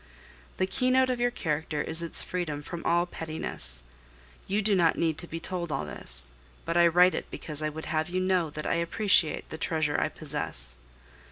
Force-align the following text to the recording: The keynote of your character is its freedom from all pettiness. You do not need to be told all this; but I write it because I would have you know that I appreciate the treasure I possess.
The 0.57 0.65
keynote 0.65 1.11
of 1.11 1.19
your 1.19 1.29
character 1.29 1.79
is 1.79 2.01
its 2.01 2.23
freedom 2.23 2.63
from 2.63 2.83
all 2.85 3.05
pettiness. 3.05 3.83
You 4.47 4.63
do 4.63 4.73
not 4.75 4.97
need 4.97 5.19
to 5.19 5.27
be 5.27 5.39
told 5.39 5.71
all 5.71 5.85
this; 5.85 6.31
but 6.65 6.75
I 6.75 6.87
write 6.87 7.13
it 7.13 7.29
because 7.29 7.61
I 7.61 7.69
would 7.69 7.85
have 7.85 8.09
you 8.09 8.19
know 8.19 8.49
that 8.49 8.65
I 8.65 8.73
appreciate 8.81 9.47
the 9.51 9.59
treasure 9.59 10.01
I 10.01 10.09
possess. 10.09 10.75